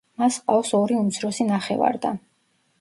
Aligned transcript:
მას 0.21 0.37
ჰყავს 0.43 0.71
ორი 0.77 0.97
უმცროსი 1.03 1.49
ნახევარ-და. 1.53 2.17